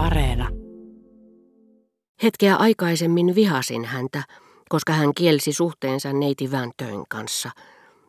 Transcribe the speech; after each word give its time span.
Areena. 0.00 0.48
Hetkeä 2.22 2.56
aikaisemmin 2.56 3.34
vihasin 3.34 3.84
häntä, 3.84 4.22
koska 4.68 4.92
hän 4.92 5.14
kielsi 5.14 5.52
suhteensa 5.52 6.12
neiti 6.12 6.50
Väntöön 6.50 7.04
kanssa. 7.08 7.50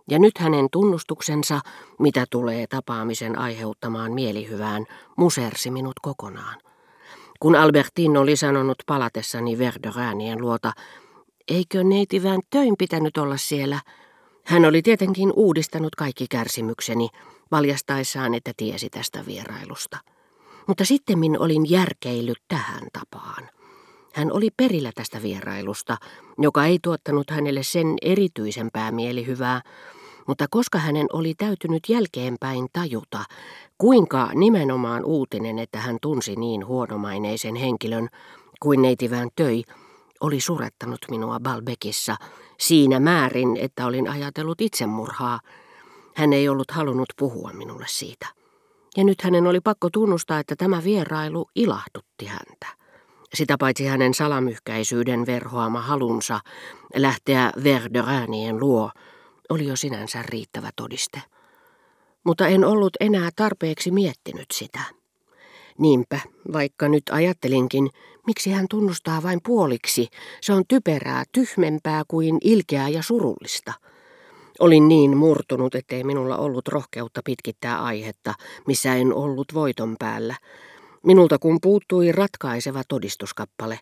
Ja 0.10 0.20
nyt 0.20 0.38
hänen 0.38 0.68
tunnustuksensa, 0.72 1.60
mitä 2.00 2.26
tulee 2.30 2.68
tapaamisen 2.68 3.40
aiheuttamaan 3.40 4.12
mielihyvään, 4.12 4.86
musersi 5.18 5.72
minut 5.72 5.94
kokonaan. 6.02 6.60
Kun 7.40 7.56
Albertin 7.56 8.18
oli 8.18 8.36
sanonut 8.36 8.78
palatessani 8.86 9.58
Verderäänien 9.58 10.42
luota, 10.42 10.74
eikö 11.48 11.84
neiti 11.84 12.24
Väntöön 12.24 12.76
pitänyt 12.78 13.18
olla 13.18 13.38
siellä, 13.38 13.80
hän 14.46 14.66
oli 14.66 14.82
tietenkin 14.82 15.32
uudistanut 15.36 15.96
kaikki 15.96 16.26
kärsimykseni, 16.30 17.08
valjastaessaan, 17.52 18.34
että 18.34 18.52
tiesi 18.58 18.90
tästä 18.90 19.26
vierailusta. 19.26 19.98
Mutta 20.68 20.86
sitten 20.86 21.20
olin 21.40 21.70
järkeillyt 21.70 22.42
tähän 22.48 22.84
tapaan. 22.94 23.50
Hän 24.14 24.32
oli 24.32 24.50
perillä 24.58 24.92
tästä 24.96 25.22
vierailusta, 25.22 25.98
joka 26.38 26.66
ei 26.66 26.80
tuottanut 26.84 27.30
hänelle 27.30 27.64
sen 27.64 27.96
erityisempää 28.02 28.92
mielihyvää, 28.92 29.62
mutta 30.28 30.46
koska 30.50 30.80
hänen 30.80 31.08
oli 31.14 31.34
täytynyt 31.38 31.84
jälkeenpäin 31.90 32.68
tajuta, 32.74 33.24
kuinka 33.78 34.30
nimenomaan 34.34 35.06
uutinen, 35.06 35.60
että 35.60 35.80
hän 35.80 35.98
tunsi 36.02 36.36
niin 36.36 36.66
huonomaineisen 36.68 37.56
henkilön 37.56 38.08
kuin 38.60 38.82
neitivään 38.82 39.30
töi, 39.36 39.64
oli 40.22 40.42
surettanut 40.42 41.00
minua 41.10 41.40
Balbekissa 41.40 42.16
siinä 42.60 43.00
määrin, 43.00 43.58
että 43.58 43.86
olin 43.86 44.10
ajatellut 44.10 44.62
itsemurhaa, 44.62 45.40
hän 46.16 46.34
ei 46.34 46.50
ollut 46.50 46.72
halunnut 46.72 47.10
puhua 47.20 47.52
minulle 47.54 47.86
siitä. 47.88 48.41
Ja 48.98 49.04
nyt 49.04 49.22
hänen 49.22 49.48
oli 49.48 49.60
pakko 49.60 49.90
tunnustaa, 49.90 50.40
että 50.40 50.56
tämä 50.56 50.84
vierailu 50.84 51.50
ilahdutti 51.56 52.26
häntä. 52.26 52.68
Sitä 53.34 53.58
paitsi 53.60 53.86
hänen 53.86 54.14
salamyhkäisyyden 54.14 55.26
verhoama 55.26 55.82
halunsa 55.82 56.40
lähteä 56.96 57.52
Verderäänien 57.64 58.60
luo 58.60 58.92
oli 59.50 59.68
jo 59.68 59.76
sinänsä 59.76 60.22
riittävä 60.22 60.70
todiste. 60.76 61.22
Mutta 62.24 62.48
en 62.48 62.66
ollut 62.66 62.94
enää 63.00 63.30
tarpeeksi 63.36 63.92
miettinyt 63.92 64.46
sitä. 64.54 64.80
Niinpä, 65.78 66.20
vaikka 66.54 66.90
nyt 66.90 67.04
ajattelinkin, 67.12 67.90
miksi 68.28 68.52
hän 68.52 68.66
tunnustaa 68.70 69.24
vain 69.24 69.40
puoliksi, 69.46 70.08
se 70.42 70.54
on 70.54 70.64
typerää, 70.68 71.24
tyhmempää 71.32 72.04
kuin 72.08 72.38
ilkeää 72.42 72.90
ja 72.90 73.04
surullista– 73.04 73.74
Olin 74.62 74.88
niin 74.88 75.18
murtunut, 75.18 75.76
ettei 75.76 76.04
minulla 76.04 76.38
ollut 76.38 76.68
rohkeutta 76.68 77.22
pitkittää 77.26 77.84
aihetta, 77.84 78.34
missä 78.68 78.96
en 78.96 79.14
ollut 79.14 79.48
voiton 79.54 79.96
päällä. 80.00 80.36
Minulta 81.04 81.40
kun 81.40 81.58
puuttui 81.62 82.12
ratkaiseva 82.12 82.82
todistuskappale, 82.88 83.80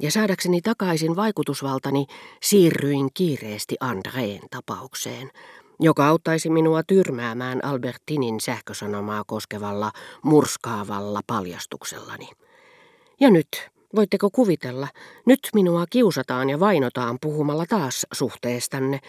ja 0.00 0.10
saadakseni 0.10 0.60
takaisin 0.60 1.16
vaikutusvaltani 1.16 2.06
siirryin 2.42 3.08
kiireesti 3.14 3.76
Andreen 3.80 4.40
tapaukseen, 4.50 5.30
joka 5.80 6.08
auttaisi 6.08 6.50
minua 6.50 6.82
tyrmäämään 6.82 7.64
Albertinin 7.64 8.40
sähkösanomaa 8.40 9.24
koskevalla 9.26 9.92
murskaavalla 10.22 11.20
paljastuksellani. 11.26 12.28
Ja 13.20 13.30
nyt, 13.30 13.48
voitteko 13.96 14.30
kuvitella, 14.30 14.88
nyt 15.26 15.40
minua 15.54 15.84
kiusataan 15.90 16.50
ja 16.50 16.60
vainotaan 16.60 17.18
puhumalla 17.20 17.66
taas 17.66 18.06
suhteestanne, 18.12 19.00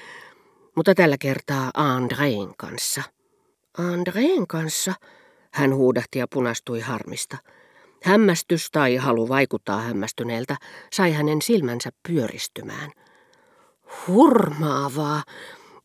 mutta 0.75 0.95
tällä 0.95 1.17
kertaa 1.17 1.71
Andreen 1.73 2.53
kanssa. 2.57 3.03
Andreen 3.77 4.47
kanssa? 4.47 4.93
Hän 5.53 5.75
huudahti 5.75 6.19
ja 6.19 6.27
punastui 6.27 6.79
harmista. 6.79 7.37
Hämmästys 8.03 8.71
tai 8.71 8.95
halu 8.95 9.29
vaikuttaa 9.29 9.81
hämmästyneeltä 9.81 10.55
sai 10.93 11.11
hänen 11.11 11.41
silmänsä 11.41 11.89
pyöristymään. 12.07 12.91
Hurmaavaa! 14.07 15.23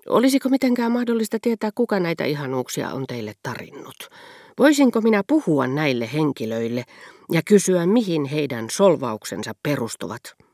Olisiko 0.09 0.49
mitenkään 0.49 0.93
mahdollista 0.93 1.39
tietää, 1.43 1.71
kuka 1.75 2.01
näitä 2.01 2.25
ihanuuksia 2.25 2.91
on 2.91 3.07
teille 3.07 3.33
tarinnut? 3.43 4.11
Voisinko 4.59 5.01
minä 5.01 5.23
puhua 5.27 5.67
näille 5.67 6.11
henkilöille 6.13 6.85
ja 7.33 7.43
kysyä, 7.43 7.87
mihin 7.87 8.25
heidän 8.25 8.71
solvauksensa 8.71 9.53
perustuvat? 9.63 10.46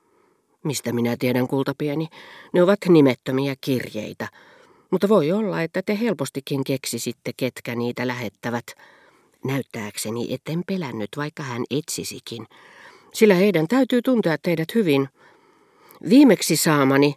Mistä 0.65 0.93
minä 0.93 1.17
tiedän, 1.19 1.49
kultapieni? 1.49 2.09
Ne 2.53 2.63
ovat 2.63 2.79
nimettömiä 2.89 3.55
kirjeitä. 3.61 4.29
Mutta 4.91 5.09
voi 5.09 5.33
olla, 5.33 5.63
että 5.63 5.83
te 5.83 5.99
helpostikin 6.01 6.65
keksisitte, 6.65 7.31
ketkä 7.37 7.75
niitä 7.75 8.07
lähettävät. 8.07 8.67
Näyttääkseni 9.45 10.35
etten 10.35 10.63
pelännyt, 10.67 11.11
vaikka 11.17 11.43
hän 11.43 11.65
etsisikin. 11.71 12.47
Sillä 13.13 13.35
heidän 13.35 13.69
täytyy 13.69 14.03
tuntea 14.03 14.39
teidät 14.39 14.75
hyvin. 14.75 15.09
Viimeksi 16.09 16.57
saamani, 16.57 17.15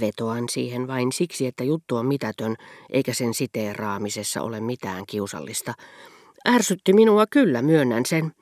vetoan 0.00 0.48
siihen 0.48 0.88
vain 0.88 1.12
siksi, 1.12 1.46
että 1.46 1.64
juttu 1.64 1.96
on 1.96 2.06
mitätön, 2.06 2.56
eikä 2.90 3.14
sen 3.14 3.34
siteeraamisessa 3.34 4.42
ole 4.42 4.60
mitään 4.60 5.04
kiusallista. 5.06 5.74
Ärsytti 6.48 6.92
minua 6.92 7.26
kyllä, 7.26 7.62
myönnän 7.62 8.06
sen. 8.06 8.32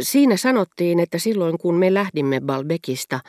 Siinä 0.00 0.36
sanottiin, 0.36 1.00
että 1.00 1.18
silloin 1.18 1.58
kun 1.58 1.74
me 1.74 1.94
lähdimme 1.94 2.40
Balbekista, 2.40 3.20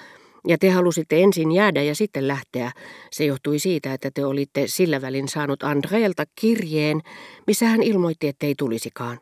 ja 0.48 0.58
te 0.58 0.70
halusitte 0.70 1.24
ensin 1.24 1.52
jäädä 1.52 1.84
ja 1.84 1.96
sitten 1.96 2.28
lähteä. 2.28 2.72
Se 3.12 3.26
johtui 3.26 3.60
siitä, 3.60 3.94
että 3.94 4.12
te 4.12 4.26
olitte 4.26 4.64
sillä 4.68 5.02
välin 5.02 5.28
saanut 5.28 5.64
Andreelta 5.64 6.24
kirjeen, 6.36 7.02
missä 7.48 7.66
hän 7.66 7.84
ilmoitti, 7.84 8.28
ettei 8.28 8.56
tulisikaan. 8.56 9.20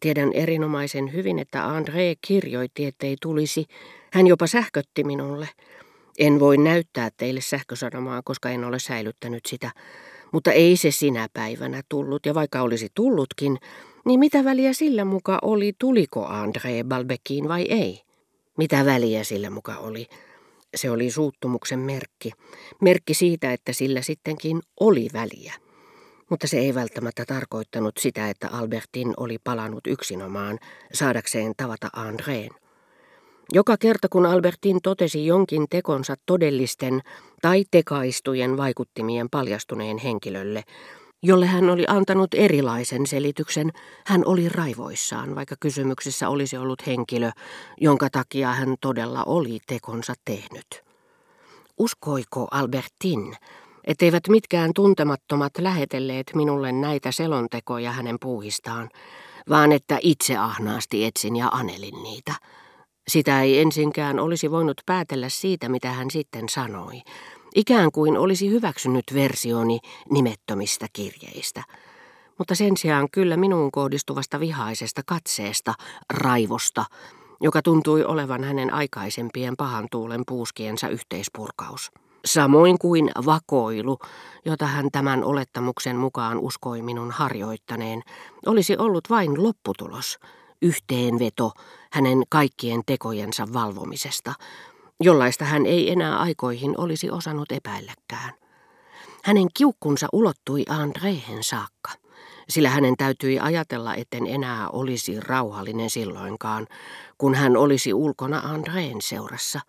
Tiedän 0.00 0.32
erinomaisen 0.32 1.12
hyvin, 1.12 1.38
että 1.38 1.62
André 1.62 2.18
kirjoitti, 2.26 2.84
ettei 2.84 3.16
tulisi. 3.22 3.64
Hän 4.12 4.26
jopa 4.26 4.46
sähkötti 4.46 5.04
minulle. 5.04 5.48
En 6.18 6.40
voi 6.40 6.56
näyttää 6.56 7.10
teille 7.16 7.40
sähkösanomaa, 7.40 8.22
koska 8.24 8.50
en 8.50 8.64
ole 8.64 8.78
säilyttänyt 8.78 9.46
sitä. 9.46 9.70
Mutta 10.32 10.52
ei 10.52 10.76
se 10.76 10.90
sinä 10.90 11.28
päivänä 11.32 11.82
tullut, 11.88 12.26
ja 12.26 12.34
vaikka 12.34 12.62
olisi 12.62 12.88
tullutkin, 12.94 13.58
niin 14.04 14.20
mitä 14.20 14.44
väliä 14.44 14.72
sillä 14.72 15.04
muka 15.04 15.38
oli, 15.42 15.72
tuliko 15.78 16.26
André 16.26 16.84
Balbekiin 16.88 17.48
vai 17.48 17.62
ei? 17.62 18.02
Mitä 18.58 18.84
väliä 18.84 19.24
sillä 19.24 19.50
muka 19.50 19.76
oli? 19.76 20.06
Se 20.76 20.90
oli 20.90 21.10
suuttumuksen 21.10 21.78
merkki. 21.78 22.32
Merkki 22.80 23.14
siitä, 23.14 23.52
että 23.52 23.72
sillä 23.72 24.02
sittenkin 24.02 24.60
oli 24.80 25.08
väliä. 25.12 25.54
Mutta 26.30 26.46
se 26.46 26.58
ei 26.58 26.74
välttämättä 26.74 27.24
tarkoittanut 27.24 27.96
sitä, 27.98 28.30
että 28.30 28.48
Albertin 28.52 29.14
oli 29.16 29.38
palannut 29.44 29.86
yksinomaan 29.86 30.58
saadakseen 30.92 31.52
tavata 31.56 31.88
Andreen. 31.92 32.50
Joka 33.52 33.76
kerta 33.76 34.08
kun 34.08 34.26
Albertin 34.26 34.78
totesi 34.82 35.26
jonkin 35.26 35.66
tekonsa 35.70 36.14
todellisten 36.26 37.00
tai 37.42 37.64
tekaistujen 37.70 38.56
vaikuttimien 38.56 39.30
paljastuneen 39.30 39.98
henkilölle, 39.98 40.62
jolle 41.22 41.46
hän 41.46 41.70
oli 41.70 41.84
antanut 41.88 42.34
erilaisen 42.34 43.06
selityksen, 43.06 43.70
hän 44.06 44.22
oli 44.26 44.48
raivoissaan, 44.48 45.34
vaikka 45.34 45.54
kysymyksessä 45.60 46.28
olisi 46.28 46.56
ollut 46.56 46.86
henkilö, 46.86 47.30
jonka 47.80 48.08
takia 48.12 48.52
hän 48.52 48.74
todella 48.80 49.22
oli 49.26 49.58
tekonsa 49.66 50.14
tehnyt. 50.24 50.82
Uskoiko 51.78 52.48
Albertin, 52.50 53.36
etteivät 53.84 54.28
mitkään 54.28 54.70
tuntemattomat 54.74 55.52
lähetelleet 55.58 56.30
minulle 56.34 56.72
näitä 56.72 57.12
selontekoja 57.12 57.92
hänen 57.92 58.16
puuhistaan, 58.20 58.88
vaan 59.48 59.72
että 59.72 59.98
itse 60.02 60.36
ahnaasti 60.36 61.04
etsin 61.04 61.36
ja 61.36 61.48
anelin 61.48 62.02
niitä. 62.02 62.32
Sitä 63.08 63.42
ei 63.42 63.60
ensinkään 63.60 64.18
olisi 64.18 64.50
voinut 64.50 64.80
päätellä 64.86 65.28
siitä, 65.28 65.68
mitä 65.68 65.90
hän 65.90 66.10
sitten 66.10 66.48
sanoi, 66.48 67.02
Ikään 67.56 67.92
kuin 67.92 68.18
olisi 68.18 68.50
hyväksynyt 68.50 69.04
versioni 69.14 69.78
nimettömistä 70.10 70.86
kirjeistä. 70.92 71.62
Mutta 72.38 72.54
sen 72.54 72.76
sijaan 72.76 73.08
kyllä 73.12 73.36
minuun 73.36 73.70
kohdistuvasta 73.70 74.40
vihaisesta 74.40 75.02
katseesta, 75.06 75.74
raivosta, 76.12 76.84
joka 77.40 77.62
tuntui 77.62 78.04
olevan 78.04 78.44
hänen 78.44 78.74
aikaisempien 78.74 79.54
pahan 79.56 79.86
tuulen 79.90 80.22
puuskiensa 80.26 80.88
yhteispurkaus. 80.88 81.90
Samoin 82.24 82.78
kuin 82.78 83.10
vakoilu, 83.26 83.98
jota 84.44 84.66
hän 84.66 84.88
tämän 84.92 85.24
olettamuksen 85.24 85.96
mukaan 85.96 86.38
uskoi 86.38 86.82
minun 86.82 87.10
harjoittaneen, 87.10 88.02
olisi 88.46 88.76
ollut 88.78 89.10
vain 89.10 89.42
lopputulos, 89.42 90.18
yhteenveto 90.62 91.52
hänen 91.92 92.22
kaikkien 92.28 92.80
tekojensa 92.86 93.46
valvomisesta, 93.52 94.32
jollaista 95.00 95.44
hän 95.44 95.66
ei 95.66 95.90
enää 95.90 96.18
aikoihin 96.18 96.80
olisi 96.80 97.10
osannut 97.10 97.52
epäilläkään. 97.52 98.32
Hänen 99.24 99.46
kiukkunsa 99.54 100.08
ulottui 100.12 100.64
Andrehen 100.68 101.42
saakka, 101.42 101.90
sillä 102.48 102.70
hänen 102.70 102.96
täytyi 102.96 103.38
ajatella, 103.38 103.94
etten 103.94 104.26
enää 104.26 104.68
olisi 104.68 105.20
rauhallinen 105.20 105.90
silloinkaan, 105.90 106.66
kun 107.18 107.34
hän 107.34 107.56
olisi 107.56 107.94
ulkona 107.94 108.38
Andreen 108.38 109.02
seurassa. 109.02 109.60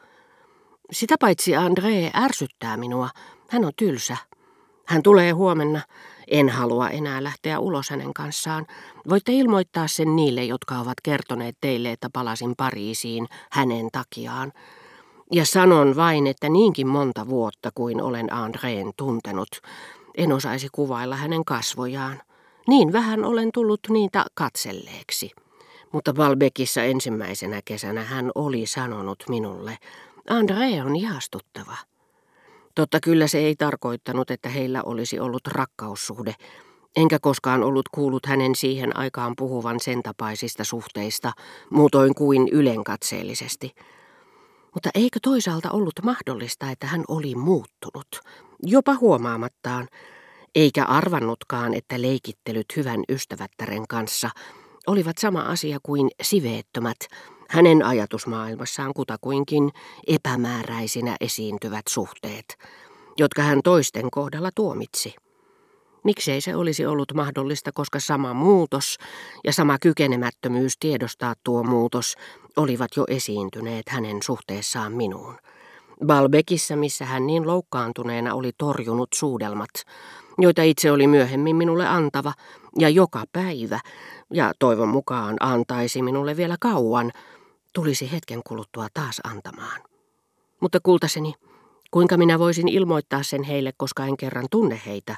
Sitä 0.91 1.15
paitsi 1.19 1.51
André 1.51 2.19
ärsyttää 2.23 2.77
minua, 2.77 3.09
hän 3.49 3.65
on 3.65 3.71
tylsä. 3.77 4.17
Hän 4.87 5.03
tulee 5.03 5.31
huomenna, 5.31 5.81
En 6.27 6.49
halua 6.49 6.89
enää 6.89 7.23
lähteä 7.23 7.59
ulos 7.59 7.89
hänen 7.89 8.13
kanssaan. 8.13 8.65
Voitte 9.09 9.31
ilmoittaa 9.31 9.87
sen 9.87 10.15
niille, 10.15 10.43
jotka 10.43 10.79
ovat 10.79 10.97
kertoneet 11.03 11.57
teille, 11.61 11.91
että 11.91 12.09
palasin 12.13 12.53
Pariisiin 12.57 13.27
hänen 13.51 13.89
takiaan. 13.91 14.53
Ja 15.31 15.45
sanon 15.45 15.95
vain, 15.95 16.27
että 16.27 16.49
niinkin 16.49 16.87
monta 16.87 17.27
vuotta 17.27 17.69
kuin 17.75 18.01
olen 18.01 18.33
Andreen 18.33 18.91
tuntenut, 18.97 19.49
en 20.17 20.33
osaisi 20.33 20.67
kuvailla 20.71 21.15
hänen 21.15 21.45
kasvojaan. 21.45 22.21
Niin 22.67 22.93
vähän 22.93 23.25
olen 23.25 23.49
tullut 23.53 23.79
niitä 23.89 24.25
katselleeksi. 24.33 25.31
Mutta 25.91 26.13
Balbekissa 26.13 26.83
ensimmäisenä 26.83 27.61
kesänä 27.65 28.03
hän 28.03 28.31
oli 28.35 28.65
sanonut 28.65 29.23
minulle, 29.29 29.77
Andre 30.29 30.83
on 30.83 30.95
ihastuttava. 30.95 31.77
Totta 32.75 32.99
kyllä 32.99 33.27
se 33.27 33.37
ei 33.37 33.55
tarkoittanut, 33.55 34.31
että 34.31 34.49
heillä 34.49 34.83
olisi 34.83 35.19
ollut 35.19 35.47
rakkaussuhde, 35.47 36.35
enkä 36.95 37.19
koskaan 37.19 37.63
ollut 37.63 37.89
kuullut 37.91 38.25
hänen 38.25 38.55
siihen 38.55 38.97
aikaan 38.97 39.33
puhuvan 39.37 39.79
sen 39.79 40.03
tapaisista 40.03 40.63
suhteista, 40.63 41.31
muutoin 41.69 42.15
kuin 42.15 42.47
ylenkatseellisesti. 42.47 43.71
Mutta 44.77 44.89
eikö 44.95 45.19
toisaalta 45.23 45.71
ollut 45.71 45.93
mahdollista, 46.03 46.71
että 46.71 46.87
hän 46.87 47.03
oli 47.07 47.35
muuttunut, 47.35 48.21
jopa 48.63 48.95
huomaamattaan, 48.95 49.87
eikä 50.55 50.85
arvannutkaan, 50.85 51.73
että 51.73 52.01
leikittelyt 52.01 52.65
hyvän 52.75 53.03
ystävättären 53.09 53.87
kanssa 53.89 54.29
olivat 54.87 55.17
sama 55.17 55.39
asia 55.39 55.77
kuin 55.83 56.09
siveettömät, 56.21 56.97
hänen 57.49 57.85
ajatusmaailmassaan 57.85 58.93
kutakuinkin 58.93 59.71
epämääräisinä 60.07 61.15
esiintyvät 61.21 61.85
suhteet, 61.89 62.57
jotka 63.17 63.41
hän 63.41 63.59
toisten 63.63 64.11
kohdalla 64.11 64.49
tuomitsi. 64.55 65.15
Miksei 66.07 66.41
se 66.41 66.55
olisi 66.55 66.85
ollut 66.85 67.13
mahdollista, 67.13 67.71
koska 67.71 67.99
sama 67.99 68.33
muutos 68.33 68.97
ja 69.43 69.53
sama 69.53 69.77
kykenemättömyys 69.79 70.73
tiedostaa 70.79 71.33
tuo 71.43 71.63
muutos 71.63 72.15
olivat 72.57 72.91
jo 72.95 73.05
esiintyneet 73.07 73.89
hänen 73.89 74.23
suhteessaan 74.23 74.93
minuun. 74.93 75.35
Balbekissa, 76.05 76.75
missä 76.75 77.05
hän 77.05 77.27
niin 77.27 77.47
loukkaantuneena 77.47 78.33
oli 78.33 78.51
torjunut 78.57 79.09
suudelmat, 79.15 79.69
joita 80.37 80.61
itse 80.61 80.91
oli 80.91 81.07
myöhemmin 81.07 81.55
minulle 81.55 81.87
antava, 81.87 82.33
ja 82.79 82.89
joka 82.89 83.23
päivä, 83.31 83.79
ja 84.33 84.53
toivon 84.59 84.89
mukaan 84.89 85.37
antaisi 85.39 86.01
minulle 86.01 86.37
vielä 86.37 86.55
kauan, 86.59 87.11
tulisi 87.73 88.11
hetken 88.11 88.41
kuluttua 88.47 88.87
taas 88.93 89.21
antamaan. 89.23 89.81
Mutta 90.61 90.79
kultaseni, 90.83 91.33
kuinka 91.91 92.17
minä 92.17 92.39
voisin 92.39 92.67
ilmoittaa 92.67 93.23
sen 93.23 93.43
heille, 93.43 93.71
koska 93.77 94.05
en 94.05 94.17
kerran 94.17 94.47
tunne 94.51 94.81
heitä? 94.85 95.15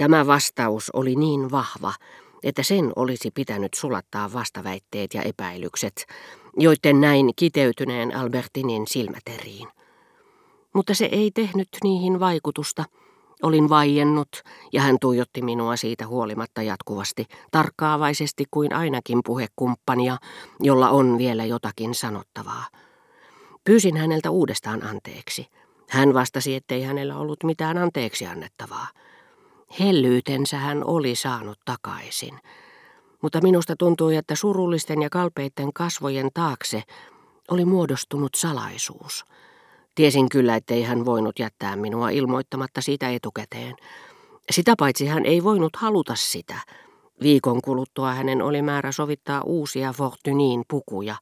Tämä 0.00 0.26
vastaus 0.26 0.90
oli 0.90 1.16
niin 1.16 1.50
vahva, 1.50 1.92
että 2.42 2.62
sen 2.62 2.92
olisi 2.96 3.30
pitänyt 3.30 3.74
sulattaa 3.74 4.32
vastaväitteet 4.32 5.14
ja 5.14 5.22
epäilykset, 5.22 6.06
joiden 6.56 7.00
näin 7.00 7.30
kiteytyneen 7.36 8.16
Albertinin 8.16 8.86
silmäteriin. 8.86 9.68
Mutta 10.74 10.94
se 10.94 11.04
ei 11.04 11.30
tehnyt 11.30 11.68
niihin 11.84 12.20
vaikutusta. 12.20 12.84
Olin 13.42 13.68
vaiennut 13.68 14.28
ja 14.72 14.82
hän 14.82 14.96
tuijotti 15.00 15.42
minua 15.42 15.76
siitä 15.76 16.06
huolimatta 16.06 16.62
jatkuvasti, 16.62 17.26
tarkkaavaisesti 17.50 18.44
kuin 18.50 18.74
ainakin 18.74 19.20
puhekumppania, 19.26 20.16
jolla 20.60 20.90
on 20.90 21.18
vielä 21.18 21.44
jotakin 21.44 21.94
sanottavaa. 21.94 22.66
Pyysin 23.64 23.96
häneltä 23.96 24.30
uudestaan 24.30 24.82
anteeksi. 24.86 25.46
Hän 25.88 26.14
vastasi, 26.14 26.54
ettei 26.54 26.82
hänellä 26.82 27.16
ollut 27.16 27.44
mitään 27.44 27.78
anteeksi 27.78 28.26
annettavaa. 28.26 28.86
Hellyytensä 29.78 30.58
hän 30.58 30.84
oli 30.84 31.14
saanut 31.14 31.58
takaisin. 31.64 32.38
Mutta 33.22 33.40
minusta 33.40 33.76
tuntui, 33.78 34.16
että 34.16 34.34
surullisten 34.34 35.02
ja 35.02 35.10
kalpeitten 35.10 35.72
kasvojen 35.72 36.28
taakse 36.34 36.82
oli 37.50 37.64
muodostunut 37.64 38.34
salaisuus. 38.34 39.24
Tiesin 39.94 40.28
kyllä, 40.28 40.56
ettei 40.56 40.82
hän 40.82 41.04
voinut 41.04 41.38
jättää 41.38 41.76
minua 41.76 42.10
ilmoittamatta 42.10 42.80
siitä 42.80 43.10
etukäteen. 43.10 43.76
Sitä 44.50 44.74
paitsi 44.78 45.06
hän 45.06 45.26
ei 45.26 45.44
voinut 45.44 45.76
haluta 45.76 46.14
sitä. 46.14 46.56
Viikon 47.22 47.62
kuluttua 47.62 48.14
hänen 48.14 48.42
oli 48.42 48.62
määrä 48.62 48.92
sovittaa 48.92 49.42
uusia 49.42 49.92
Fortunin 49.92 50.62
pukuja, 50.68 51.16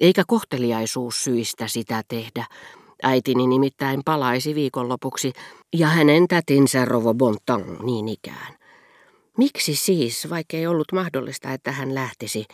eikä 0.00 0.22
kohteliaisuus 0.26 1.24
syistä 1.24 1.68
sitä 1.68 2.02
tehdä. 2.08 2.46
Äitini 3.04 3.46
nimittäin 3.46 4.00
palaisi 4.04 4.54
viikonlopuksi 4.54 5.32
ja 5.76 5.86
hänen 5.86 6.28
tätinsä 6.28 6.84
Rovo 6.84 7.14
Bontan 7.14 7.76
niin 7.82 8.08
ikään. 8.08 8.54
Miksi 9.38 9.74
siis, 9.74 10.30
vaikkei 10.30 10.66
ollut 10.66 10.92
mahdollista, 10.92 11.52
että 11.52 11.72
hän 11.72 11.94
lähtisi, 11.94 12.44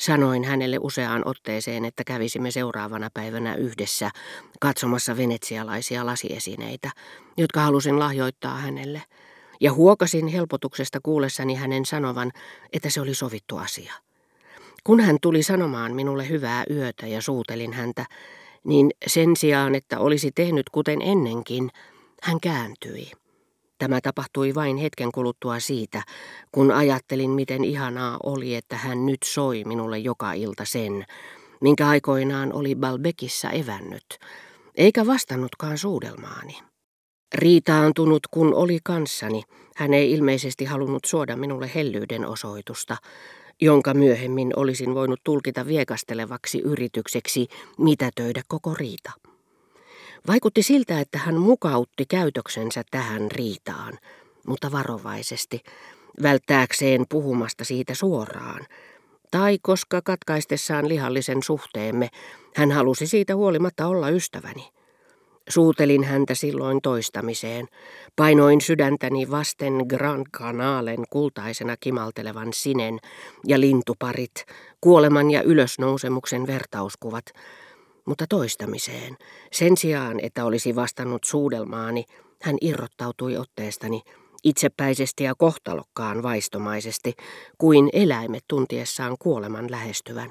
Sanoin 0.00 0.44
hänelle 0.44 0.78
useaan 0.80 1.22
otteeseen, 1.24 1.84
että 1.84 2.04
kävisimme 2.04 2.50
seuraavana 2.50 3.08
päivänä 3.14 3.54
yhdessä 3.54 4.10
katsomassa 4.60 5.16
venetsialaisia 5.16 6.06
lasiesineitä, 6.06 6.90
jotka 7.36 7.60
halusin 7.60 7.98
lahjoittaa 7.98 8.58
hänelle, 8.58 9.02
ja 9.60 9.72
huokasin 9.72 10.28
helpotuksesta 10.28 10.98
kuullessani 11.02 11.54
hänen 11.54 11.84
sanovan, 11.84 12.32
että 12.72 12.90
se 12.90 13.00
oli 13.00 13.14
sovittu 13.14 13.56
asia. 13.56 13.92
Kun 14.84 15.00
hän 15.00 15.16
tuli 15.22 15.42
sanomaan 15.42 15.94
minulle 15.94 16.28
hyvää 16.28 16.64
yötä 16.70 17.06
ja 17.06 17.22
suutelin 17.22 17.72
häntä, 17.72 18.04
niin 18.64 18.90
sen 19.06 19.36
sijaan, 19.36 19.74
että 19.74 19.98
olisi 19.98 20.32
tehnyt 20.34 20.70
kuten 20.70 21.02
ennenkin, 21.02 21.70
hän 22.22 22.40
kääntyi. 22.40 23.10
Tämä 23.78 24.00
tapahtui 24.00 24.54
vain 24.54 24.76
hetken 24.76 25.12
kuluttua 25.12 25.60
siitä, 25.60 26.02
kun 26.52 26.70
ajattelin, 26.70 27.30
miten 27.30 27.64
ihanaa 27.64 28.18
oli, 28.22 28.54
että 28.54 28.76
hän 28.76 29.06
nyt 29.06 29.22
soi 29.24 29.64
minulle 29.64 29.98
joka 29.98 30.32
ilta 30.32 30.64
sen, 30.64 31.04
minkä 31.60 31.88
aikoinaan 31.88 32.52
oli 32.52 32.74
Balbekissa 32.74 33.50
evännyt, 33.50 34.18
eikä 34.74 35.06
vastannutkaan 35.06 35.78
suudelmaani. 35.78 36.58
Riitaantunut 37.34 38.26
kun 38.30 38.54
oli 38.54 38.78
kanssani, 38.84 39.42
hän 39.76 39.94
ei 39.94 40.12
ilmeisesti 40.12 40.64
halunnut 40.64 41.04
suoda 41.04 41.36
minulle 41.36 41.70
hellyyden 41.74 42.26
osoitusta, 42.26 42.96
jonka 43.60 43.94
myöhemmin 43.94 44.52
olisin 44.56 44.94
voinut 44.94 45.20
tulkita 45.24 45.66
viekastelevaksi 45.66 46.60
yritykseksi 46.60 47.48
mitätöidä 47.78 48.42
koko 48.48 48.74
riita. 48.74 49.10
Vaikutti 50.28 50.62
siltä, 50.62 51.00
että 51.00 51.18
hän 51.18 51.36
mukautti 51.36 52.06
käytöksensä 52.06 52.82
tähän 52.90 53.30
riitaan, 53.30 53.98
mutta 54.46 54.72
varovaisesti, 54.72 55.60
välttääkseen 56.22 57.04
puhumasta 57.08 57.64
siitä 57.64 57.94
suoraan. 57.94 58.66
Tai 59.30 59.58
koska 59.62 60.02
katkaistessaan 60.04 60.88
lihallisen 60.88 61.42
suhteemme, 61.42 62.08
hän 62.54 62.72
halusi 62.72 63.06
siitä 63.06 63.36
huolimatta 63.36 63.86
olla 63.86 64.08
ystäväni. 64.10 64.68
Suutelin 65.50 66.04
häntä 66.04 66.34
silloin 66.34 66.80
toistamiseen. 66.82 67.66
Painoin 68.16 68.60
sydäntäni 68.60 69.30
vasten 69.30 69.72
Grand 69.88 70.26
Canalen 70.36 71.04
kultaisena 71.10 71.76
kimaltelevan 71.80 72.52
sinen 72.52 72.98
ja 73.46 73.60
lintuparit, 73.60 74.44
kuoleman 74.80 75.30
ja 75.30 75.42
ylösnousemuksen 75.42 76.46
vertauskuvat– 76.46 77.24
mutta 78.06 78.26
toistamiseen. 78.28 79.16
Sen 79.52 79.76
sijaan, 79.76 80.20
että 80.22 80.44
olisi 80.44 80.74
vastannut 80.74 81.24
suudelmaani, 81.24 82.04
hän 82.42 82.56
irrottautui 82.60 83.36
otteestani 83.36 84.02
itsepäisesti 84.44 85.24
ja 85.24 85.34
kohtalokkaan 85.38 86.22
vaistomaisesti, 86.22 87.14
kuin 87.58 87.90
eläimet 87.92 88.44
tuntiessaan 88.48 89.16
kuoleman 89.18 89.70
lähestyvän. 89.70 90.28